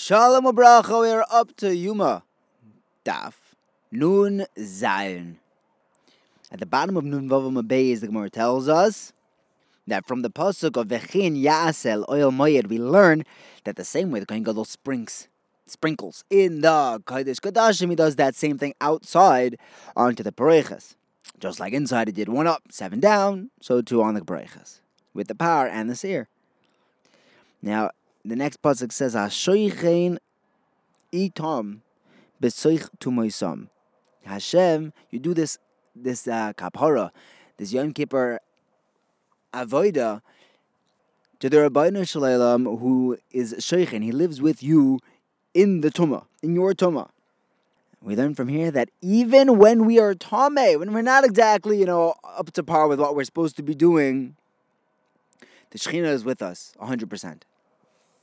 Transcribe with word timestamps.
Shalom 0.00 0.44
Abracha, 0.44 1.00
we 1.00 1.10
are 1.10 1.26
up 1.28 1.56
to 1.56 1.74
Yuma. 1.74 2.22
Daf. 3.04 3.34
Nun 3.90 4.46
Zayin. 4.56 5.38
At 6.52 6.60
the 6.60 6.66
bottom 6.66 6.96
of 6.96 7.04
Nun 7.04 7.28
Vavam 7.28 7.60
Beis, 7.64 7.98
the 7.98 8.06
Gemara 8.06 8.30
tells 8.30 8.68
us 8.68 9.12
that 9.88 10.06
from 10.06 10.22
the 10.22 10.30
pasuk 10.30 10.80
of 10.80 10.86
Vechin 10.86 11.42
Yasel 11.42 12.08
Oil 12.08 12.30
Moyed, 12.30 12.68
we 12.68 12.78
learn 12.78 13.24
that 13.64 13.74
the 13.74 13.84
same 13.84 14.12
way 14.12 14.20
the 14.20 14.26
Kohen 14.26 14.44
Gadol 14.44 14.66
sprinkles, 14.66 15.26
sprinkles 15.66 16.22
in 16.30 16.60
the 16.60 17.02
Kodesh 17.04 17.40
Kodashim, 17.40 17.90
he 17.90 17.96
does 17.96 18.14
that 18.14 18.36
same 18.36 18.56
thing 18.56 18.74
outside 18.80 19.58
onto 19.96 20.22
the 20.22 20.30
Pareches. 20.30 20.94
Just 21.40 21.58
like 21.58 21.72
inside, 21.72 22.06
he 22.06 22.12
did 22.12 22.28
one 22.28 22.46
up, 22.46 22.62
seven 22.70 23.00
down, 23.00 23.50
so 23.60 23.82
too 23.82 24.00
on 24.00 24.14
the 24.14 24.20
Pareches, 24.20 24.78
with 25.12 25.26
the 25.26 25.34
par 25.34 25.66
and 25.66 25.90
the 25.90 25.96
seer. 25.96 26.28
Now, 27.60 27.90
the 28.24 28.36
next 28.36 28.62
pasuk 28.62 28.92
says, 28.92 29.14
"Hashoichein 29.14 30.18
itom 31.12 31.80
besoich 32.42 32.88
tumoisam." 33.00 33.68
Hashem, 34.24 34.92
you 35.10 35.18
do 35.18 35.34
this 35.34 35.58
this 35.94 36.28
uh, 36.28 36.52
kapara, 36.52 37.10
this 37.56 37.72
Yom 37.72 37.92
Kippur 37.92 38.40
avoida 39.52 40.20
to 41.40 41.48
the 41.48 41.56
Ribono 41.56 42.06
Shel 42.06 42.22
Olam, 42.22 42.78
who 42.80 43.18
is 43.30 43.54
Sheikhin. 43.54 44.02
He 44.02 44.12
lives 44.12 44.42
with 44.42 44.62
you 44.62 44.98
in 45.54 45.80
the 45.80 45.90
Tumah, 45.90 46.24
in 46.42 46.54
your 46.54 46.74
Tumah. 46.74 47.10
We 48.02 48.14
learn 48.14 48.34
from 48.34 48.48
here 48.48 48.70
that 48.70 48.90
even 49.00 49.58
when 49.58 49.84
we 49.84 49.98
are 49.98 50.14
Tame, 50.14 50.78
when 50.78 50.92
we're 50.92 51.02
not 51.02 51.24
exactly, 51.24 51.78
you 51.78 51.86
know, 51.86 52.14
up 52.24 52.52
to 52.52 52.62
par 52.62 52.86
with 52.86 53.00
what 53.00 53.16
we're 53.16 53.24
supposed 53.24 53.56
to 53.56 53.62
be 53.62 53.74
doing, 53.74 54.36
the 55.70 55.78
Shekhinah 55.78 56.12
is 56.12 56.24
with 56.24 56.40
us 56.40 56.74
100%. 56.80 57.42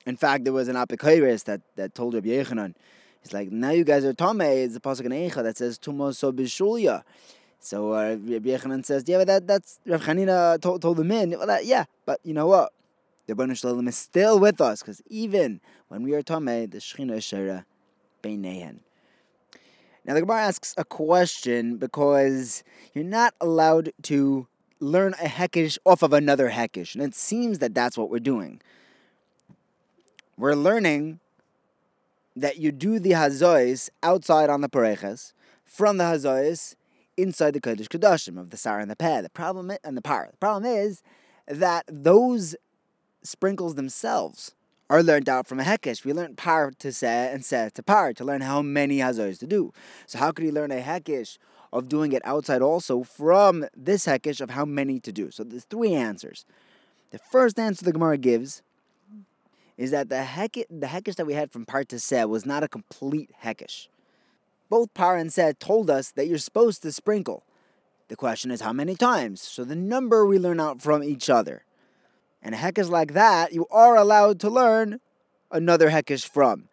In 0.06 0.16
fact, 0.16 0.44
there 0.44 0.54
was 0.54 0.68
an 0.68 0.76
Apikairis 0.76 1.46
that, 1.46 1.62
that 1.76 1.96
told 1.96 2.14
Rabbi 2.14 2.28
Yechanan, 2.28 2.76
he's 3.22 3.34
like, 3.34 3.52
now 3.52 3.72
you 3.72 3.84
guys 3.84 4.06
are 4.06 4.14
Tame, 4.14 4.42
it's 4.42 4.76
a 4.76 4.80
Pasuk 4.80 5.06
in 5.06 5.12
Eicha 5.12 5.42
that 5.44 5.58
says, 5.58 5.80
Tumo 5.80 6.14
so 6.16 6.32
bishulya. 6.32 7.04
So 7.60 7.94
uh, 7.94 8.18
Rabbi 8.22 8.50
Yechanan 8.50 8.86
says, 8.86 9.04
yeah, 9.08 9.18
but 9.18 9.28
that, 9.28 9.48
that's, 9.48 9.80
Rav 9.86 10.04
Chanina 10.04 10.62
told, 10.62 10.82
told 10.82 10.98
them 10.98 11.12
in. 11.12 11.32
Well, 11.32 11.48
that, 11.48 11.66
yeah, 11.66 11.86
but 12.06 12.20
you 12.24 12.34
know 12.34 12.48
what? 12.48 12.72
The 13.26 13.34
Ribono 13.34 13.58
Shel 13.58 13.74
Olam 13.74 13.88
is 13.88 13.98
still 13.98 14.40
with 14.40 14.62
us, 14.62 14.82
because 14.82 15.02
even 15.08 15.60
when 15.88 16.04
we 16.04 16.14
are 16.14 16.22
Tame, 16.22 16.46
the 16.46 16.78
Shechina 16.78 17.18
Shara 17.18 17.66
Beinehen. 18.22 18.82
Now 20.06 20.14
the 20.14 20.22
Gemara 20.22 20.44
asks 20.44 20.76
a 20.78 20.86
question 20.86 21.78
because 21.78 22.64
you're 22.94 23.04
not 23.04 23.34
allowed 23.42 23.92
to 24.04 24.48
learn 24.80 25.14
a 25.14 25.26
hekish 25.28 25.80
off 25.84 26.04
of 26.04 26.14
another 26.14 26.52
hekish, 26.52 26.94
and 26.94 27.04
it 27.04 27.16
seems 27.16 27.58
that 27.58 27.74
that's 27.74 27.98
what 27.98 28.12
we're 28.12 28.20
doing 28.20 28.62
we're 30.38 30.56
learning 30.56 31.20
that 32.36 32.58
you 32.58 32.72
do 32.72 33.00
the 33.00 33.12
hazois 33.12 33.90
outside 34.04 34.50
on 34.50 34.62
the 34.62 34.70
pareches, 34.70 35.34
from 35.64 35.98
the 35.98 36.04
hazois 36.04 36.76
inside 37.18 37.52
the 37.52 37.62
kodesh 37.62 37.88
kodashim 37.88 38.40
of 38.40 38.50
the 38.50 38.58
sar 38.58 38.80
and 38.80 38.92
the 38.92 38.96
peh. 38.96 39.22
The 39.22 39.30
problem 39.30 39.72
and 39.84 39.98
the 39.98 40.02
par. 40.02 40.30
The 40.32 40.38
problem 40.38 40.66
is 40.66 41.02
that 41.48 41.86
those 41.88 42.56
sprinkles 43.24 43.76
themselves 43.76 44.54
are 44.90 45.02
learned 45.02 45.30
out 45.30 45.48
from 45.48 45.60
a 45.60 45.64
hekesh. 45.64 46.04
We 46.04 46.14
learned 46.14 46.38
par 46.38 46.72
to 46.80 46.92
say 46.92 47.32
and 47.34 47.44
say 47.44 47.70
to 47.74 47.84
par 47.84 48.14
to 48.14 48.24
learn 48.24 48.42
how 48.42 48.62
many 48.62 49.00
hazois 49.00 49.40
to 49.40 49.48
do. 49.48 49.74
So 50.06 50.20
how 50.20 50.32
could 50.32 50.46
he 50.46 50.52
learn 50.52 50.72
a 50.72 50.82
hekesh 50.82 51.38
of 51.74 51.90
doing 51.90 52.12
it 52.12 52.22
outside 52.26 52.62
also 52.62 53.04
from 53.04 53.66
this 53.76 54.06
hekesh 54.06 54.42
of 54.42 54.52
how 54.52 54.66
many 54.66 55.00
to 55.00 55.12
do? 55.12 55.32
So 55.32 55.44
there's 55.44 55.64
three 55.64 55.94
answers. 55.94 56.46
The 57.12 57.18
first 57.18 57.58
answer 57.58 57.86
the 57.86 57.94
Gemara 57.94 58.18
gives 58.18 58.62
is 59.78 59.92
that 59.92 60.10
the 60.10 60.24
heck 60.24 60.54
the 60.54 60.88
hekish 60.88 61.16
that 61.16 61.26
we 61.26 61.34
had 61.34 61.52
from 61.52 61.66
Par 61.66 61.84
to 61.86 62.00
Seh 62.00 62.24
was 62.24 62.46
not 62.46 62.64
a 62.64 62.68
complete 62.68 63.32
hekish. 63.44 63.88
Both 64.70 64.94
Par 64.94 65.18
and 65.18 65.32
Seh 65.32 65.54
told 65.60 65.90
us 65.90 66.12
that 66.12 66.28
you're 66.28 66.38
supposed 66.38 66.82
to 66.84 66.92
sprinkle. 66.92 67.44
The 68.08 68.16
question 68.16 68.52
is 68.52 68.62
how 68.62 68.74
many 68.74 68.96
times. 68.96 69.42
So 69.42 69.64
the 69.64 69.76
number 69.76 70.26
we 70.26 70.38
learn 70.38 70.60
out 70.60 70.82
from 70.82 71.04
each 71.04 71.30
other. 71.30 71.64
And 72.42 72.54
a 72.54 72.58
hekish 72.58 72.90
like 72.90 73.14
that, 73.14 73.54
you 73.54 73.66
are 73.72 73.96
allowed 73.96 74.40
to 74.42 74.50
learn 74.50 75.00
another 75.52 75.90
hekish 75.90 76.28
from. 76.28 76.70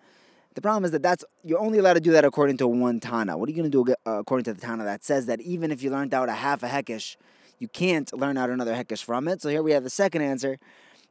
The 0.55 0.61
problem 0.61 0.85
is 0.85 0.91
that 0.91 1.03
that's 1.03 1.25
you're 1.43 1.59
only 1.59 1.79
allowed 1.79 1.95
to 1.95 2.01
do 2.01 2.13
that 2.13 2.25
according 2.25 2.59
to 2.59 2.69
one 2.69 3.01
Tana. 3.01 3.39
What 3.39 3.49
are 3.49 3.53
you 3.53 3.57
going 3.57 3.71
to 3.71 3.85
do 3.85 3.95
uh, 4.07 4.19
according 4.19 4.45
to 4.45 4.53
the 4.53 4.61
Tana 4.61 4.85
that 4.85 5.03
says 5.03 5.27
that 5.27 5.41
even 5.41 5.71
if 5.71 5.83
you 5.83 5.91
learned 5.91 6.13
out 6.13 6.29
a 6.29 6.35
half 6.35 6.63
a 6.63 6.69
hekish, 6.69 7.17
you 7.59 7.69
can't 7.69 8.13
learn 8.13 8.37
out 8.37 8.51
another 8.51 8.75
hekish 8.75 9.03
from 9.03 9.29
it? 9.29 9.41
So 9.41 9.49
here 9.49 9.63
we 9.63 9.73
have 9.73 9.83
the 9.83 9.91
second 9.91 10.21
answer 10.21 10.59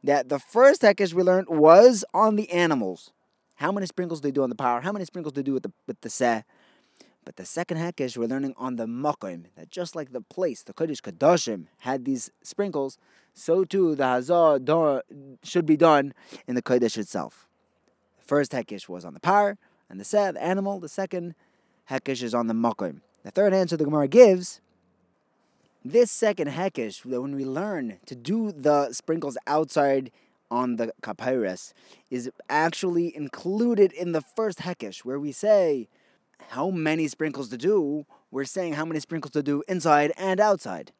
that 0.04 0.28
the 0.28 0.38
first 0.38 0.82
hekesh 0.82 1.14
we 1.14 1.22
learned 1.22 1.48
was 1.48 2.04
on 2.12 2.36
the 2.36 2.50
animals. 2.50 3.12
How 3.56 3.70
many 3.70 3.86
sprinkles 3.86 4.20
do 4.20 4.28
they 4.28 4.32
do 4.32 4.42
on 4.42 4.50
the 4.50 4.56
par? 4.56 4.80
How 4.80 4.92
many 4.92 5.04
sprinkles 5.04 5.32
do 5.32 5.40
they 5.40 5.46
do 5.46 5.54
with 5.54 5.62
the 5.62 5.72
with 5.86 6.00
the 6.00 6.10
seh? 6.10 6.42
But 7.24 7.36
the 7.36 7.44
second 7.44 7.78
hekesh 7.78 8.16
we're 8.16 8.26
learning 8.26 8.54
on 8.56 8.76
the 8.76 8.86
makom 8.86 9.44
that 9.54 9.70
just 9.70 9.94
like 9.94 10.12
the 10.12 10.20
place, 10.20 10.64
the 10.64 10.72
kodesh 10.72 11.00
kadoshim 11.00 11.66
had 11.78 12.04
these 12.04 12.30
sprinkles, 12.42 12.98
so 13.32 13.64
too 13.64 13.94
the 13.94 14.02
hazah 14.02 15.02
should 15.44 15.66
be 15.66 15.76
done 15.76 16.14
in 16.48 16.56
the 16.56 16.62
kodesh 16.62 16.98
itself. 16.98 17.46
The 18.18 18.24
first 18.24 18.50
hekesh 18.52 18.88
was 18.88 19.04
on 19.04 19.14
the 19.14 19.20
par 19.20 19.58
and 19.88 20.00
the 20.00 20.04
seh, 20.04 20.32
the 20.32 20.42
animal. 20.42 20.80
The 20.80 20.88
second 20.88 21.36
hekesh 21.88 22.22
is 22.22 22.34
on 22.34 22.48
the 22.48 22.54
makom. 22.54 23.02
The 23.22 23.30
third 23.30 23.54
answer 23.54 23.76
the 23.76 23.84
Gemara 23.84 24.08
gives 24.08 24.60
this 25.84 26.10
second 26.10 26.48
hekesh, 26.48 27.04
when 27.04 27.34
we 27.34 27.44
learn 27.44 27.98
to 28.06 28.14
do 28.14 28.52
the 28.52 28.92
sprinkles 28.92 29.36
outside 29.46 30.10
on 30.50 30.76
the 30.76 30.92
kapores, 31.02 31.72
is 32.10 32.30
actually 32.48 33.14
included 33.16 33.92
in 33.92 34.12
the 34.12 34.20
first 34.20 34.60
hekesh, 34.60 34.98
where 34.98 35.18
we 35.18 35.32
say 35.32 35.88
how 36.50 36.70
many 36.70 37.08
sprinkles 37.08 37.48
to 37.48 37.58
do. 37.58 38.06
We're 38.30 38.44
saying 38.44 38.74
how 38.74 38.84
many 38.84 39.00
sprinkles 39.00 39.32
to 39.32 39.42
do 39.42 39.62
inside 39.68 40.12
and 40.16 40.40
outside. 40.40 40.92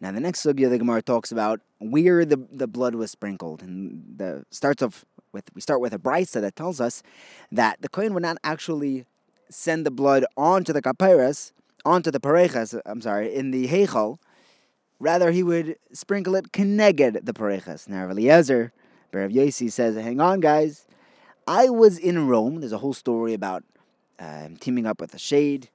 Now, 0.00 0.12
the 0.12 0.20
next 0.20 0.44
sugya 0.44 0.68
the 0.68 0.78
Gemara 0.78 1.02
talks 1.02 1.32
about 1.32 1.60
where 1.78 2.24
the, 2.24 2.36
the 2.50 2.66
blood 2.66 2.94
was 2.94 3.10
sprinkled, 3.10 3.62
and 3.62 4.04
the 4.16 4.44
starts 4.50 4.82
off 4.82 5.04
with 5.32 5.44
we 5.54 5.60
start 5.60 5.80
with 5.80 5.92
a 5.92 5.98
brisa 5.98 6.40
that 6.40 6.56
tells 6.56 6.80
us 6.80 7.02
that 7.50 7.82
the 7.82 7.88
kohen 7.88 8.14
would 8.14 8.22
not 8.22 8.38
actually 8.44 9.04
send 9.50 9.84
the 9.84 9.90
blood 9.90 10.24
onto 10.36 10.72
the 10.72 10.80
kapores, 10.82 11.52
onto 11.84 12.10
the 12.10 12.20
pareches. 12.20 12.74
I'm 12.86 13.00
sorry, 13.00 13.34
in 13.34 13.50
the 13.50 13.68
heichal, 13.68 14.18
Rather, 15.00 15.32
he 15.32 15.42
would 15.42 15.76
sprinkle 15.92 16.34
it 16.34 16.52
keneged 16.52 17.24
the 17.24 17.34
pareches. 17.34 17.88
Now, 17.88 18.08
Eliezer, 18.08 18.72
Barav 19.12 19.34
Yosi 19.34 19.70
says, 19.70 19.96
hang 19.96 20.20
on, 20.20 20.40
guys. 20.40 20.86
I 21.46 21.68
was 21.68 21.98
in 21.98 22.26
Rome. 22.26 22.60
There's 22.60 22.72
a 22.72 22.78
whole 22.78 22.94
story 22.94 23.34
about 23.34 23.64
uh, 24.18 24.48
teaming 24.60 24.86
up 24.86 25.00
with 25.00 25.12
a 25.12 25.18
shade 25.18 25.68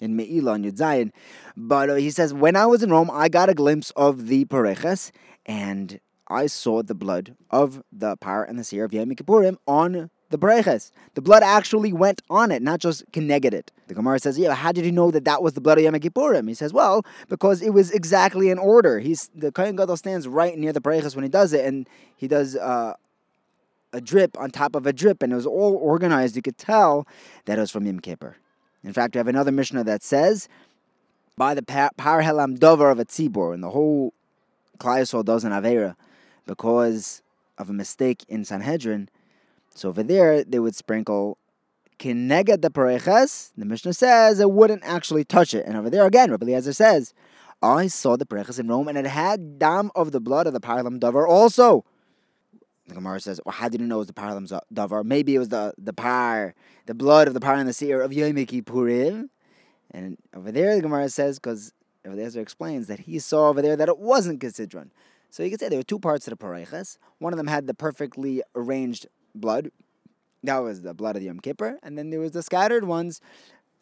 in 0.00 0.16
Me'ilah 0.16 0.52
on 0.52 0.64
Yud 0.64 1.12
But 1.56 1.90
uh, 1.90 1.94
he 1.94 2.10
says, 2.10 2.34
when 2.34 2.56
I 2.56 2.66
was 2.66 2.82
in 2.82 2.90
Rome, 2.90 3.10
I 3.10 3.28
got 3.28 3.48
a 3.48 3.54
glimpse 3.54 3.92
of 3.92 4.26
the 4.26 4.44
pareches, 4.44 5.12
and 5.46 6.00
I 6.28 6.46
saw 6.46 6.82
the 6.82 6.94
blood 6.94 7.36
of 7.50 7.82
the 7.90 8.16
par 8.16 8.44
and 8.44 8.58
the 8.58 8.64
seer 8.64 8.84
of 8.84 8.92
Yom 8.92 9.10
Kippurim 9.10 9.56
on 9.66 10.10
the 10.30 10.38
breches. 10.38 10.92
The 11.14 11.20
blood 11.20 11.42
actually 11.42 11.92
went 11.92 12.22
on 12.30 12.50
it, 12.50 12.62
not 12.62 12.80
just 12.80 13.04
connected 13.12 13.52
it. 13.52 13.70
The 13.88 13.94
Gemara 13.94 14.18
says, 14.20 14.38
yeah, 14.38 14.54
how 14.54 14.72
did 14.72 14.84
he 14.84 14.90
know 14.90 15.10
that 15.10 15.24
that 15.24 15.42
was 15.42 15.54
the 15.54 15.60
blood 15.60 15.78
of 15.78 15.84
Yom 15.84 15.94
Kippurim? 15.94 16.48
He 16.48 16.54
says, 16.54 16.72
well, 16.72 17.04
because 17.28 17.60
it 17.60 17.70
was 17.70 17.90
exactly 17.90 18.48
in 18.48 18.58
order. 18.58 19.00
He's 19.00 19.28
The 19.34 19.52
Kohen 19.52 19.76
Gadol 19.76 19.96
stands 19.96 20.26
right 20.28 20.56
near 20.56 20.72
the 20.72 20.80
breches 20.80 21.14
when 21.14 21.24
he 21.24 21.28
does 21.28 21.52
it, 21.52 21.64
and 21.64 21.88
he 22.16 22.28
does 22.28 22.56
uh, 22.56 22.94
a 23.92 24.00
drip 24.00 24.38
on 24.38 24.50
top 24.50 24.76
of 24.76 24.86
a 24.86 24.92
drip, 24.92 25.22
and 25.22 25.32
it 25.32 25.36
was 25.36 25.46
all 25.46 25.76
organized. 25.76 26.36
You 26.36 26.42
could 26.42 26.58
tell 26.58 27.06
that 27.46 27.58
it 27.58 27.60
was 27.60 27.72
from 27.72 27.84
Yom 27.84 28.00
Kippur. 28.00 28.36
In 28.84 28.92
fact, 28.92 29.14
we 29.14 29.18
have 29.18 29.28
another 29.28 29.52
Mishnah 29.52 29.84
that 29.84 30.02
says, 30.02 30.48
by 31.36 31.54
the 31.54 31.62
par 31.62 32.22
helam 32.22 32.58
dover 32.58 32.90
of 32.90 32.98
a 32.98 33.04
tzibor, 33.04 33.52
and 33.52 33.62
the 33.62 33.70
whole 33.70 34.14
Klal 34.78 35.24
does 35.24 35.44
an 35.44 35.52
Avera 35.52 35.96
because 36.46 37.22
of 37.58 37.68
a 37.68 37.72
mistake 37.72 38.24
in 38.28 38.44
Sanhedrin, 38.44 39.08
so 39.74 39.88
over 39.88 40.02
there, 40.02 40.44
they 40.44 40.58
would 40.58 40.74
sprinkle 40.74 41.38
kineged 41.98 42.62
the 42.62 42.70
pareches. 42.70 43.52
The 43.56 43.66
Mishnah 43.66 43.92
says 43.92 44.40
it 44.40 44.50
wouldn't 44.50 44.82
actually 44.84 45.24
touch 45.24 45.54
it. 45.54 45.66
And 45.66 45.76
over 45.76 45.90
there 45.90 46.06
again, 46.06 46.30
Rabbi 46.30 46.46
Eliezer 46.46 46.72
says, 46.72 47.14
I 47.62 47.88
saw 47.88 48.16
the 48.16 48.26
pareches 48.26 48.58
in 48.58 48.68
Rome, 48.68 48.88
and 48.88 48.96
it 48.96 49.06
had 49.06 49.58
dam 49.58 49.90
of 49.94 50.12
the 50.12 50.20
blood 50.20 50.46
of 50.46 50.54
the 50.54 50.60
parlam 50.60 50.98
davar 50.98 51.28
also. 51.28 51.84
The 52.88 52.94
Gemara 52.94 53.20
says, 53.20 53.40
well, 53.44 53.52
how 53.52 53.68
did 53.68 53.80
you 53.80 53.86
know 53.86 53.96
it 53.96 53.98
was 53.98 54.06
the 54.08 54.12
parlam 54.14 54.60
davar? 54.72 55.04
Maybe 55.04 55.34
it 55.34 55.38
was 55.38 55.50
the, 55.50 55.74
the 55.76 55.92
par, 55.92 56.54
the 56.86 56.94
blood 56.94 57.28
of 57.28 57.34
the 57.34 57.40
par 57.40 57.54
and 57.54 57.68
the 57.68 57.72
seer 57.72 58.00
of 58.00 58.12
Yom 58.12 58.34
Kippurim. 58.34 59.28
And 59.90 60.16
over 60.34 60.50
there, 60.50 60.74
the 60.74 60.82
Gemara 60.82 61.08
says, 61.10 61.38
because 61.38 61.72
Eliezer 62.04 62.40
explains 62.40 62.86
that 62.86 63.00
he 63.00 63.18
saw 63.18 63.48
over 63.48 63.60
there 63.60 63.76
that 63.76 63.88
it 63.88 63.98
wasn't 63.98 64.40
Kisidron. 64.40 64.90
So 65.28 65.42
you 65.42 65.50
could 65.50 65.60
say 65.60 65.68
there 65.68 65.78
were 65.78 65.84
two 65.84 66.00
parts 66.00 66.24
to 66.24 66.30
the 66.30 66.36
pareches. 66.36 66.98
One 67.18 67.32
of 67.32 67.36
them 67.36 67.46
had 67.46 67.66
the 67.66 67.74
perfectly 67.74 68.42
arranged 68.54 69.06
blood. 69.34 69.70
That 70.42 70.58
was 70.58 70.82
the 70.82 70.94
blood 70.94 71.16
of 71.16 71.22
the 71.22 71.26
Yom 71.26 71.40
Kippur. 71.40 71.78
And 71.82 71.98
then 71.98 72.10
there 72.10 72.20
was 72.20 72.32
the 72.32 72.42
scattered 72.42 72.84
ones 72.84 73.20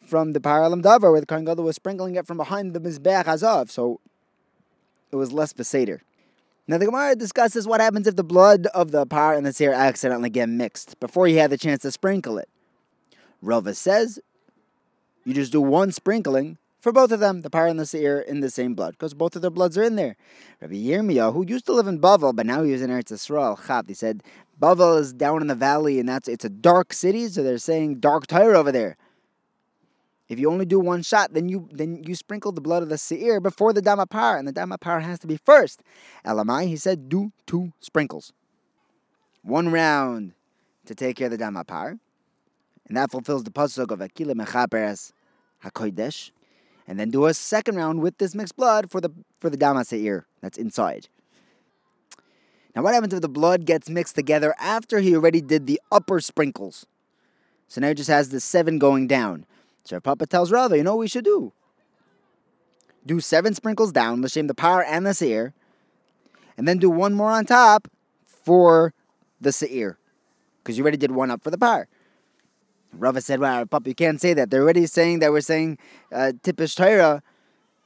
from 0.05 0.33
the 0.33 0.39
Paralim 0.39 0.81
Davar, 0.81 1.11
where 1.11 1.19
the 1.19 1.25
Kohen 1.25 1.45
Gadol 1.45 1.65
was 1.65 1.75
sprinkling 1.75 2.15
it 2.15 2.27
from 2.27 2.37
behind 2.37 2.73
the 2.73 2.79
Mizbeach 2.79 3.25
Hazav. 3.25 3.69
So 3.69 3.99
it 5.11 5.15
was 5.15 5.31
less 5.31 5.53
Beseder. 5.53 6.01
Now 6.67 6.77
the 6.77 6.85
Gemara 6.85 7.15
discusses 7.15 7.67
what 7.67 7.81
happens 7.81 8.07
if 8.07 8.15
the 8.15 8.23
blood 8.23 8.67
of 8.67 8.91
the 8.91 9.05
par 9.05 9.33
and 9.33 9.45
the 9.45 9.53
seer 9.53 9.73
accidentally 9.73 10.29
get 10.29 10.49
mixed 10.49 10.99
before 10.99 11.27
you 11.27 11.39
had 11.39 11.49
the 11.49 11.57
chance 11.57 11.81
to 11.81 11.91
sprinkle 11.91 12.37
it. 12.37 12.47
Rava 13.41 13.73
says 13.73 14.19
you 15.25 15.33
just 15.33 15.51
do 15.51 15.61
one 15.61 15.91
sprinkling 15.91 16.57
for 16.79 16.91
both 16.91 17.11
of 17.11 17.19
them, 17.19 17.41
the 17.41 17.49
par 17.49 17.67
and 17.67 17.79
the 17.79 17.85
seer, 17.85 18.19
in 18.19 18.39
the 18.39 18.49
same 18.49 18.73
blood, 18.73 18.93
because 18.93 19.13
both 19.13 19.35
of 19.35 19.41
their 19.41 19.51
bloods 19.51 19.77
are 19.77 19.83
in 19.83 19.95
there. 19.95 20.15
Rabbi 20.61 20.75
Yirmiyah, 20.75 21.33
who 21.33 21.45
used 21.45 21.65
to 21.65 21.73
live 21.73 21.87
in 21.87 21.99
Bavel, 21.99 22.35
but 22.35 22.45
now 22.45 22.63
he 22.63 22.71
was 22.71 22.81
in 22.81 22.89
Eretz 22.89 23.11
Yisrael, 23.11 23.65
Chap, 23.67 23.87
he 23.87 23.93
said, 23.93 24.23
Bavel 24.59 24.99
is 24.99 25.13
down 25.13 25.41
in 25.41 25.47
the 25.47 25.55
valley, 25.55 25.99
and 25.99 26.07
that's 26.07 26.27
it's 26.27 26.45
a 26.45 26.49
dark 26.49 26.93
city, 26.93 27.27
so 27.27 27.43
they're 27.43 27.57
saying 27.57 27.99
dark 27.99 28.27
Torah 28.27 28.57
over 28.57 28.71
there. 28.71 28.97
If 30.27 30.37
you 30.37 30.51
only 30.51 30.65
do 30.65 30.79
one 30.79 31.01
shot, 31.01 31.33
then 31.33 31.49
you 31.49 31.67
then 31.71 32.03
you 32.05 32.13
sprinkle 32.13 32.51
the 32.51 32.61
blood 32.61 32.83
of 32.83 32.89
the 32.89 32.97
seir 32.97 33.39
before 33.39 33.73
the 33.73 33.81
damapar, 33.81 34.37
and 34.37 34.47
the 34.47 34.53
damapar 34.53 35.01
has 35.01 35.17
to 35.19 35.27
be 35.27 35.37
first. 35.37 35.81
Elamai, 36.25 36.67
he 36.67 36.75
said, 36.75 37.09
do 37.09 37.31
two 37.47 37.73
sprinkles. 37.79 38.31
One 39.41 39.69
round 39.71 40.33
to 40.85 40.93
take 40.93 41.15
care 41.15 41.27
of 41.27 41.31
the 41.31 41.37
damapar, 41.37 41.99
and 42.87 42.97
that 42.97 43.11
fulfills 43.11 43.43
the 43.43 43.51
pasuk 43.51 43.91
of 43.91 43.99
Akila 43.99 44.35
Mechaperes 44.35 45.13
Hakodesh, 45.63 46.31
and 46.89 46.99
then 46.99 47.11
do 47.11 47.27
a 47.27 47.35
second 47.35 47.75
round 47.75 48.01
with 48.01 48.17
this 48.17 48.33
mixed 48.33 48.57
blood 48.57 48.89
for 48.89 48.99
the 48.99 49.11
for 49.39 49.51
the 49.51 49.55
dama 49.55 49.85
seir 49.85 50.25
that's 50.41 50.57
inside. 50.57 51.07
Now, 52.75 52.81
what 52.81 52.95
happens 52.95 53.13
if 53.13 53.21
the 53.21 53.29
blood 53.29 53.65
gets 53.65 53.89
mixed 53.89 54.15
together 54.15 54.55
after 54.59 54.99
he 54.99 55.15
already 55.15 55.39
did 55.39 55.67
the 55.67 55.79
upper 55.91 56.19
sprinkles? 56.19 56.87
So 57.67 57.79
now 57.79 57.89
he 57.89 57.93
just 57.93 58.09
has 58.09 58.29
the 58.29 58.39
seven 58.39 58.79
going 58.79 59.05
down. 59.07 59.45
So 59.83 59.99
Papa 59.99 60.25
tells 60.25 60.51
Rava, 60.51 60.77
you 60.77 60.83
know 60.83 60.95
what 60.95 61.01
we 61.01 61.07
should 61.07 61.25
do? 61.25 61.53
Do 63.05 63.19
seven 63.19 63.53
sprinkles 63.53 63.91
down, 63.91 64.21
l'shem 64.21 64.47
the 64.47 64.55
par 64.55 64.83
and 64.83 65.05
the 65.05 65.13
seir, 65.13 65.53
and 66.57 66.67
then 66.67 66.79
do 66.79 66.89
one 66.89 67.13
more 67.13 67.31
on 67.31 67.45
top 67.45 67.87
for 68.25 68.93
the 69.39 69.51
seir, 69.51 69.97
because 70.57 70.77
you 70.77 70.83
already 70.83 70.97
did 70.97 71.11
one 71.11 71.29
up 71.29 71.43
for 71.43 71.51
the 71.51 71.57
par. 71.57 71.87
Rava 72.93 73.21
said, 73.21 73.39
"Well, 73.39 73.65
Papa, 73.65 73.89
you 73.89 73.95
can't 73.95 74.19
say 74.19 74.33
that. 74.33 74.49
They're 74.49 74.61
already 74.61 74.85
saying 74.85 75.19
that 75.19 75.31
we're 75.31 75.41
saying 75.41 75.77
uh, 76.11 76.33
tipish 76.43 76.75
Torah. 76.75 77.21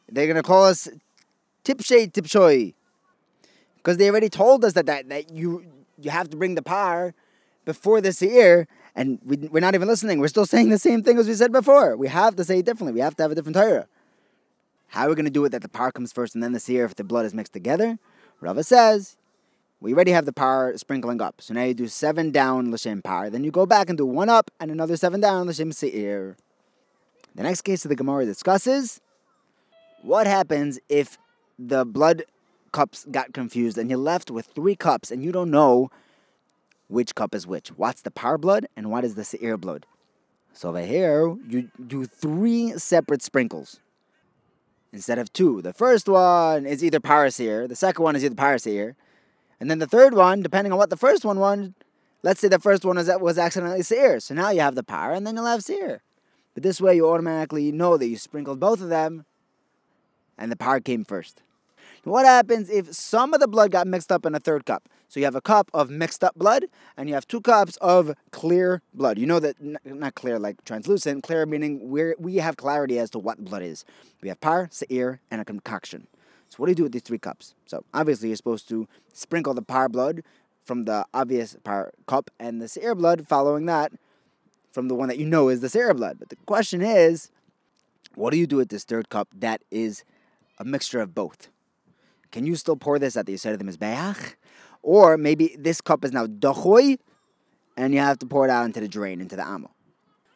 They're 0.10 0.28
gonna 0.28 0.44
call 0.44 0.66
us 0.66 0.88
tipshay 1.64 2.12
tipshoy, 2.12 2.74
because 3.78 3.98
they 3.98 4.10
already 4.10 4.30
told 4.30 4.64
us 4.64 4.74
that, 4.74 4.86
that 4.86 5.10
that 5.10 5.32
you 5.32 5.66
you 6.00 6.12
have 6.12 6.30
to 6.30 6.38
bring 6.38 6.56
the 6.56 6.62
par 6.62 7.14
before 7.66 8.02
the 8.02 8.12
seir, 8.12 8.68
and 8.96 9.20
we, 9.26 9.38
we're 9.38 9.60
not 9.60 9.76
even 9.76 9.88
listening. 9.88 10.20
We're 10.20 10.28
still 10.28 10.46
saying 10.46 10.70
the 10.70 10.80
same 10.80 11.04
thing 11.04 11.18
as 11.18 11.28
we 11.28 11.34
said 11.34 11.52
before. 11.52 11.96
We 11.96 12.08
have 12.08 12.36
to 12.36 12.44
say 12.44 12.60
it 12.60 12.66
differently. 12.66 12.94
We 12.94 13.00
have 13.02 13.16
to 13.18 13.24
have 13.24 13.32
a 13.32 13.36
different 13.36 13.56
Torah. 13.56 13.88
How 14.88 15.08
are 15.08 15.10
we 15.10 15.24
to 15.24 15.30
do 15.30 15.44
it 15.46 15.50
that 15.50 15.64
the 15.64 15.70
par 15.70 15.92
comes 15.92 16.12
first 16.12 16.36
and 16.36 16.44
then 16.44 16.52
the 16.52 16.60
seir 16.60 16.86
if 16.86 16.94
the 16.94 17.04
blood 17.04 17.26
is 17.26 17.34
mixed 17.34 17.54
together? 17.54 17.98
Rava 18.42 18.64
says, 18.64 19.18
we 19.84 19.94
already 19.94 20.12
have 20.12 20.26
the 20.26 20.32
par 20.32 20.74
sprinkling 20.78 21.22
up. 21.22 21.42
So 21.42 21.54
now 21.54 21.64
you 21.64 21.74
do 21.74 21.88
seven 21.88 22.32
down 22.32 22.72
l'shem 22.72 23.02
par. 23.02 23.30
Then 23.30 23.44
you 23.44 23.52
go 23.52 23.66
back 23.66 23.90
and 23.90 23.98
do 23.98 24.06
one 24.06 24.30
up 24.30 24.50
and 24.58 24.72
another 24.72 24.96
seven 24.96 25.20
down 25.20 25.46
l'shem 25.46 25.74
seir. 25.74 26.38
The 27.36 27.44
next 27.44 27.64
case 27.64 27.84
of 27.84 27.90
the 27.90 27.96
Gemara 27.96 28.26
discusses 28.26 29.02
what 30.02 30.26
happens 30.26 30.80
if 30.88 31.18
the 31.60 31.84
blood 31.84 32.24
cups 32.72 33.06
got 33.12 33.34
confused 33.34 33.78
and 33.78 33.90
you're 33.90 34.00
left 34.00 34.32
with 34.32 34.46
three 34.56 34.76
cups 34.76 35.12
and 35.12 35.22
you 35.22 35.34
don't 35.34 35.52
know 35.52 35.92
which 36.88 37.14
cup 37.14 37.36
is 37.36 37.46
which. 37.46 37.68
What's 37.70 38.04
the 38.04 38.12
par 38.12 38.38
blood 38.38 38.68
and 38.78 38.90
what 38.90 39.04
is 39.04 39.16
the 39.16 39.26
seir 39.26 39.58
blood? 39.58 39.86
So 40.54 40.70
over 40.70 40.86
here, 40.86 41.36
you 41.50 41.70
do 41.86 42.06
three 42.06 42.78
separate 42.78 43.22
sprinkles 43.22 43.82
instead 44.94 45.20
of 45.20 45.34
two. 45.34 45.62
The 45.62 45.74
first 45.74 46.08
one 46.08 46.66
is 46.66 46.84
either 46.86 47.02
paraseer, 47.02 47.68
the 47.68 47.76
second 47.76 48.02
one 48.02 48.16
is 48.16 48.24
either 48.24 48.36
paraseer, 48.36 48.96
and 49.60 49.70
then 49.70 49.80
the 49.80 49.88
third 49.88 50.14
one, 50.14 50.42
depending 50.42 50.72
on 50.72 50.78
what 50.78 50.90
the 50.90 50.98
first 50.98 51.24
one 51.24 51.40
was, 51.40 51.70
let's 52.22 52.40
say 52.40 52.48
the 52.48 52.60
first 52.60 52.86
one 52.86 52.98
was, 52.98 53.10
was 53.20 53.38
accidentally 53.38 53.84
seer. 53.84 54.20
So 54.20 54.34
now 54.34 54.50
you 54.50 54.62
have 54.62 54.76
the 54.76 54.84
par 54.84 55.14
and 55.14 55.26
then 55.26 55.36
you'll 55.36 55.46
have 55.46 55.64
seer. 55.64 56.02
But 56.54 56.64
this 56.64 56.82
way 56.82 56.96
you 56.96 57.10
automatically 57.10 57.72
know 57.72 57.98
that 57.98 58.08
you 58.08 58.18
sprinkled 58.18 58.60
both 58.60 58.82
of 58.82 58.90
them 58.90 59.26
and 60.38 60.52
the 60.52 60.56
par 60.56 60.80
came 60.80 61.04
first. 61.04 61.42
What 62.04 62.26
happens 62.26 62.70
if 62.70 62.94
some 62.94 63.34
of 63.34 63.40
the 63.40 63.48
blood 63.48 63.72
got 63.72 63.88
mixed 63.88 64.12
up 64.12 64.26
in 64.26 64.36
a 64.36 64.40
third 64.40 64.66
cup? 64.66 64.90
So 65.08 65.20
you 65.20 65.26
have 65.26 65.36
a 65.36 65.42
cup 65.42 65.70
of 65.74 65.90
mixed 65.90 66.24
up 66.24 66.36
blood, 66.36 66.66
and 66.98 67.08
you 67.08 67.14
have 67.14 67.28
two 67.28 67.40
cups 67.40 67.78
of 67.78 68.14
clear 68.32 68.82
blood. 68.94 69.18
You 69.18 69.26
know 69.26 69.40
that 69.40 69.56
not 69.86 70.16
clear 70.16 70.40
like 70.40 70.66
translucent, 70.66 71.24
clear 71.24 71.46
meaning 71.46 71.90
we 71.90 72.16
we 72.18 72.38
have 72.38 72.58
clarity 72.58 73.00
as 73.00 73.10
to 73.12 73.20
what 73.20 73.38
blood 73.38 73.62
is. 73.62 73.86
We 74.22 74.30
have 74.30 74.42
par, 74.42 74.70
seir, 74.72 75.22
and 75.32 75.40
a 75.40 75.46
concoction. 75.46 76.08
So 76.54 76.58
what 76.58 76.68
do 76.68 76.70
you 76.70 76.76
do 76.76 76.84
with 76.84 76.92
these 76.92 77.02
three 77.02 77.18
cups? 77.18 77.56
So 77.66 77.84
obviously 77.96 78.28
you're 78.30 78.36
supposed 78.36 78.70
to 78.70 78.88
sprinkle 79.12 79.56
the 79.56 79.64
par 79.64 79.90
blood 79.90 80.22
from 80.64 80.84
the 80.84 81.04
obvious 81.12 81.58
par 81.64 81.94
cup, 82.06 82.30
and 82.40 82.62
the 82.62 82.68
seir 82.68 82.94
blood 82.94 83.28
following 83.28 83.66
that 83.66 83.92
from 84.72 84.88
the 84.88 84.94
one 84.94 85.08
that 85.10 85.18
you 85.18 85.26
know 85.26 85.50
is 85.50 85.62
the 85.62 85.68
seir 85.68 85.92
blood. 85.96 86.18
But 86.20 86.30
the 86.30 86.36
question 86.46 86.84
is, 86.84 87.32
what 88.14 88.30
do 88.30 88.38
you 88.38 88.46
do 88.46 88.58
with 88.58 88.70
this 88.70 88.84
third 88.84 89.10
cup 89.10 89.30
that 89.36 89.64
is 89.72 90.04
a 90.60 90.64
mixture 90.64 91.02
of 91.02 91.16
both? 91.16 91.50
Can 92.32 92.46
you 92.46 92.56
still 92.56 92.76
pour 92.76 93.00
this 93.00 93.18
at 93.18 93.26
the 93.26 93.36
side 93.36 93.54
of 93.54 93.60
the 93.60 93.66
Mizbeach? 93.66 94.36
Or 94.84 95.18
maybe 95.18 95.56
this 95.58 95.82
cup 95.82 96.06
is 96.06 96.12
now 96.12 96.28
dochoy, 96.28 97.00
and 97.76 97.96
you 97.96 98.00
have 98.00 98.20
to 98.20 98.28
pour 98.28 98.46
it 98.46 98.52
out 98.52 98.66
into 98.66 98.80
the 98.80 98.88
drain, 98.88 99.22
into 99.22 99.36
the 99.36 99.44
amo. 99.44 99.72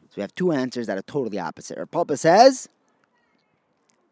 So 0.09 0.13
we 0.17 0.21
have 0.21 0.33
two 0.33 0.51
answers 0.51 0.87
that 0.87 0.97
are 0.97 1.03
totally 1.03 1.37
opposite. 1.37 1.77
Or 1.77 1.85
Papa 1.85 2.17
says 2.17 2.67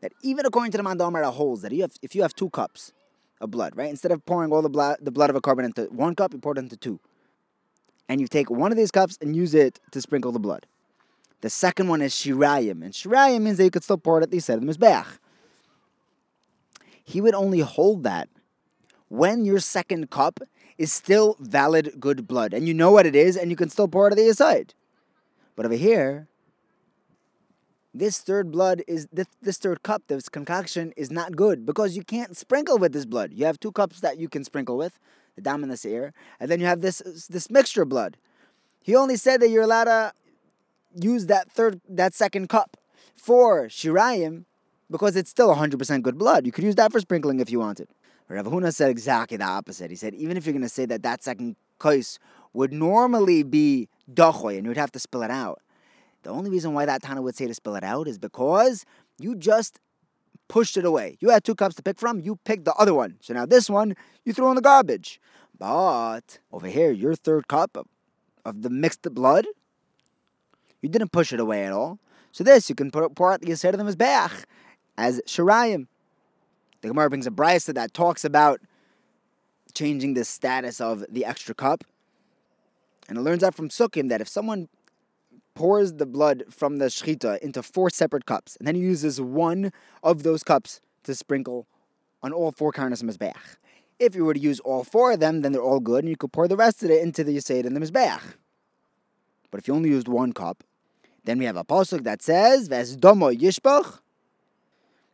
that 0.06 0.14
even 0.22 0.46
according 0.46 0.72
to 0.72 0.78
the 0.78 0.84
Mandomara 0.84 1.32
holds 1.32 1.62
that 1.64 1.72
you 1.72 1.82
have, 1.82 1.94
if 2.02 2.16
you 2.16 2.22
have 2.22 2.36
two 2.36 2.50
cups 2.50 2.94
of 3.42 3.52
blood, 3.52 3.76
right, 3.76 3.90
instead 3.90 4.12
of 4.12 4.26
pouring 4.26 4.52
all 4.52 4.62
the 4.62 4.70
blood, 4.70 4.98
the 5.02 5.12
blood 5.12 5.30
of 5.30 5.36
a 5.36 5.42
korban 5.42 5.66
into 5.66 5.84
one 5.86 6.16
cup, 6.16 6.34
you 6.34 6.40
pour 6.40 6.54
it 6.54 6.60
into 6.60 6.78
two. 6.78 7.00
And 8.08 8.22
you 8.22 8.28
take 8.28 8.50
one 8.52 8.72
of 8.72 8.78
these 8.78 8.92
cups 8.92 9.18
and 9.20 9.36
use 9.36 9.56
it 9.56 9.80
to 9.92 10.00
sprinkle 10.00 10.32
the 10.32 10.40
blood. 10.40 10.68
The 11.42 11.50
second 11.50 11.88
one 11.90 12.02
is 12.02 12.14
shirayim, 12.14 12.84
and 12.84 12.94
shirayim 12.94 13.42
means 13.42 13.58
that 13.58 13.64
you 13.66 13.72
could 13.72 13.84
still 13.84 13.98
pour 13.98 14.20
it 14.20 14.24
at 14.24 14.32
the 14.32 14.40
side 14.40 14.58
of 14.58 14.66
the 14.66 14.72
mizbeach 14.72 15.18
he 17.06 17.22
would 17.22 17.36
only 17.36 17.60
hold 17.60 18.04
that 18.04 18.28
when 19.08 19.46
your 19.46 19.60
second 19.60 20.10
cup 20.10 20.40
is 20.78 20.92
still 20.92 21.38
valid 21.40 21.94
good 22.00 22.28
blood 22.28 22.54
and 22.54 22.68
you 22.68 22.74
know 22.74 22.92
what 22.92 23.06
it 23.06 23.16
is 23.16 23.38
and 23.38 23.52
you 23.52 23.56
can 23.56 23.70
still 23.70 23.88
pour 23.88 24.08
it 24.08 24.12
at 24.12 24.18
the 24.18 24.34
side. 24.34 24.74
But 25.56 25.66
over 25.66 25.76
here, 25.76 26.28
this 27.96 28.20
third 28.20 28.52
blood 28.52 28.84
is 28.88 29.08
this, 29.12 29.28
this 29.42 29.58
third 29.58 29.82
cup, 29.82 30.04
this 30.08 30.28
concoction 30.28 30.94
is 30.98 31.10
not 31.10 31.36
good 31.36 31.66
because 31.66 31.96
you 31.96 32.04
can't 32.04 32.36
sprinkle 32.36 32.78
with 32.78 32.92
this 32.92 33.06
blood. 33.06 33.32
You 33.34 33.46
have 33.46 33.60
two 33.60 33.72
cups 33.72 34.02
that 34.02 34.20
you 34.20 34.28
can 34.28 34.44
sprinkle 34.44 34.78
with, 34.78 35.00
the 35.36 35.42
dam 35.42 35.64
and 35.64 35.72
the 35.72 35.78
seir, 35.78 36.14
and 36.40 36.52
then 36.52 36.60
you 36.60 36.66
have 36.66 36.82
this 36.82 37.00
this 37.30 37.50
mixture 37.50 37.86
blood. 37.86 38.18
He 38.82 38.96
only 38.96 39.16
said 39.16 39.42
that 39.42 39.50
you're 39.50 39.64
allowed 39.64 39.86
to 39.86 40.14
use 40.94 41.28
that 41.28 41.50
third 41.50 41.80
that 41.88 42.14
second 42.14 42.50
cup 42.50 42.78
for 43.16 43.68
shirayim 43.68 44.44
because 44.92 45.16
it's 45.16 45.30
still 45.30 45.56
100% 45.56 46.02
good 46.04 46.18
blood. 46.18 46.46
You 46.46 46.52
could 46.52 46.64
use 46.64 46.76
that 46.76 46.92
for 46.92 47.00
sprinkling 47.00 47.40
if 47.40 47.50
you 47.50 47.60
wanted. 47.60 47.88
Rav 48.28 48.46
Huna 48.46 48.74
said 48.74 48.90
exactly 48.90 49.38
the 49.38 49.46
opposite. 49.46 49.90
He 49.90 49.96
said, 49.96 50.14
even 50.16 50.36
if 50.36 50.46
you're 50.46 50.54
going 50.54 50.64
to 50.64 50.70
say 50.70 50.86
that 50.86 51.04
that 51.04 51.24
second 51.24 51.56
kais 51.80 52.20
would 52.54 52.74
normally 52.74 53.44
be 53.44 53.88
dachoy 54.12 54.58
and 54.58 54.66
you 54.66 54.70
would 54.70 54.78
have 54.78 54.92
to 54.92 55.00
spill 55.00 55.24
it 55.24 55.32
out, 55.32 55.62
the 56.26 56.32
only 56.32 56.50
reason 56.50 56.74
why 56.74 56.88
that 56.88 57.04
Tana 57.04 57.22
would 57.22 57.36
say 57.36 57.46
to 57.46 57.54
spill 57.54 57.76
it 57.76 57.84
out 57.84 58.08
is 58.08 58.18
because 58.18 58.84
you 59.20 59.36
just 59.36 59.80
pushed 60.48 60.76
it 60.76 60.84
away. 60.84 61.18
You 61.20 61.30
had 61.30 61.44
two 61.44 61.54
cups 61.54 61.76
to 61.76 61.84
pick 61.84 62.00
from, 62.00 62.20
you 62.20 62.38
picked 62.44 62.66
the 62.66 62.74
other 62.74 62.96
one. 62.96 63.18
So 63.22 63.36
now 63.36 63.46
this 63.46 63.70
one, 63.70 63.96
you 64.24 64.34
throw 64.34 64.50
in 64.50 64.56
the 64.56 64.62
garbage. 64.62 65.22
But 65.60 66.40
over 66.52 66.66
here, 66.66 66.92
your 66.92 67.14
third 67.14 67.48
cup 67.48 67.78
of, 67.78 67.86
of 68.44 68.64
the 68.64 68.72
mixed 68.72 69.04
blood, 69.14 69.46
you 70.82 70.90
didn't 70.90 71.12
push 71.12 71.32
it 71.32 71.40
away 71.40 71.64
at 71.64 71.72
all. 71.72 72.00
So 72.32 72.44
this, 72.44 72.70
you 72.70 72.76
can 72.76 72.90
pour, 72.90 73.08
pour 73.12 73.32
out 73.32 73.42
the 73.42 73.48
yesod 73.48 73.76
hamizbeach 73.76 74.46
as 74.98 75.22
Shirayim. 75.28 75.86
The 76.82 76.88
Gemara 76.88 77.08
brings 77.08 77.28
a 77.28 77.32
brisa 77.32 77.72
that 77.76 77.94
talks 77.94 78.26
about 78.26 78.62
changing 79.76 80.16
the 80.16 80.26
status 80.26 80.82
of 80.82 81.06
the 81.08 81.24
extra 81.24 81.54
cup. 81.54 81.84
And 83.08 83.20
it 83.20 83.22
learns 83.22 83.44
out 83.44 83.54
from 83.54 83.70
Sukkim 83.70 84.10
that 84.10 84.22
if 84.22 84.28
someone 84.28 84.70
pours 85.56 85.94
the 85.94 86.06
blood 86.06 86.44
from 86.50 86.78
the 86.78 86.86
shechita 86.86 87.40
into 87.40 87.64
four 87.64 87.90
separate 87.90 88.26
cups, 88.26 88.56
and 88.58 88.68
then 88.68 88.76
he 88.76 88.82
uses 88.82 89.20
one 89.20 89.72
of 90.04 90.24
those 90.24 90.44
cups 90.44 90.82
to 91.04 91.16
sprinkle 91.16 91.66
on 92.22 92.32
all 92.32 92.52
four 92.52 92.72
karnas 92.72 93.02
mizbeach. 93.02 93.58
If 93.98 94.14
you 94.14 94.26
were 94.26 94.34
to 94.34 94.40
use 94.40 94.60
all 94.60 94.84
four 94.84 95.14
of 95.14 95.20
them, 95.20 95.42
then 95.42 95.54
they're 95.54 95.62
all 95.62 95.80
good, 95.80 96.04
and 96.04 96.10
you 96.10 96.18
could 96.18 96.34
pour 96.34 96.48
the 96.48 96.58
rest 96.58 96.84
of 96.84 96.92
it 96.92 97.02
into 97.02 97.24
the 97.24 97.36
yisayid 97.36 97.66
and 97.66 97.76
the 97.76 97.80
mizbeach. 97.80 98.36
But 99.50 99.60
if 99.60 99.68
you 99.68 99.74
only 99.74 99.90
used 99.90 100.08
one 100.08 100.34
cup, 100.34 100.64
then 101.24 101.40
we 101.40 101.46
have 101.46 101.58
a 101.58 101.64
pasuk 101.64 102.04
that 102.04 102.22
says, 102.22 102.68
"Ves 102.68 102.96
domo 102.96 103.32
yishbach 103.32 104.00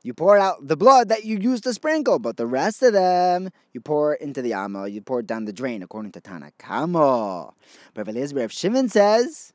you 0.03 0.15
pour 0.15 0.37
out 0.37 0.67
the 0.67 0.75
blood 0.75 1.09
that 1.09 1.25
you 1.25 1.37
used 1.37 1.63
to 1.63 1.73
sprinkle, 1.73 2.17
but 2.17 2.37
the 2.37 2.47
rest 2.47 2.81
of 2.81 2.93
them 2.93 3.51
you 3.71 3.81
pour 3.81 4.15
into 4.15 4.41
the 4.41 4.51
amma, 4.53 4.87
you 4.87 4.99
pour 4.99 5.19
it 5.19 5.27
down 5.27 5.45
the 5.45 5.53
drain, 5.53 5.83
according 5.83 6.11
to 6.13 6.21
Tanakamo. 6.21 7.53
But 7.93 8.07
Rav 8.07 8.51
Shimon 8.51 8.89
says 8.89 9.53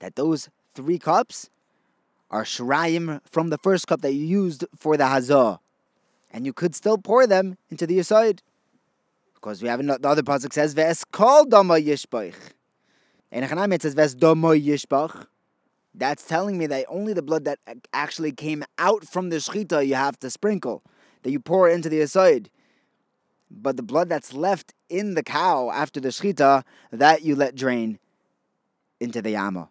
that 0.00 0.16
those 0.16 0.48
three 0.74 0.98
cups 0.98 1.50
are 2.30 2.44
shrayim 2.44 3.20
from 3.24 3.50
the 3.50 3.58
first 3.58 3.86
cup 3.86 4.02
that 4.02 4.12
you 4.12 4.26
used 4.26 4.64
for 4.76 4.96
the 4.96 5.04
hazah, 5.04 5.58
and 6.32 6.44
you 6.44 6.52
could 6.52 6.74
still 6.74 6.98
pour 6.98 7.26
them 7.26 7.56
into 7.70 7.86
the 7.86 7.98
aside. 7.98 8.42
Because 9.34 9.62
we 9.62 9.68
have 9.68 9.80
another, 9.80 10.00
the 10.00 10.08
other 10.08 10.22
pasuk 10.22 10.52
says 10.52 10.74
ves 10.74 11.04
kol 11.04 11.44
dama 11.44 11.74
yishbach. 11.74 12.34
And 13.30 13.44
it 13.72 13.82
says 13.82 13.94
ves 13.94 14.14
dama 14.14 14.48
yishbach. 14.48 15.26
That's 15.94 16.26
telling 16.26 16.58
me 16.58 16.66
that 16.66 16.84
only 16.88 17.12
the 17.12 17.22
blood 17.22 17.44
that 17.44 17.58
actually 17.92 18.32
came 18.32 18.64
out 18.76 19.06
from 19.06 19.30
the 19.30 19.36
shechita 19.36 19.86
you 19.86 19.94
have 19.94 20.18
to 20.18 20.30
sprinkle, 20.30 20.82
that 21.22 21.30
you 21.30 21.40
pour 21.40 21.68
into 21.70 21.88
the 21.88 22.00
aside. 22.00 22.50
But 23.50 23.76
the 23.76 23.82
blood 23.82 24.08
that's 24.08 24.34
left 24.34 24.74
in 24.90 25.14
the 25.14 25.22
cow 25.22 25.70
after 25.70 26.00
the 26.00 26.08
shechita, 26.08 26.64
that 26.90 27.22
you 27.22 27.34
let 27.34 27.54
drain 27.54 27.98
into 29.00 29.22
the 29.22 29.30
yama. 29.30 29.70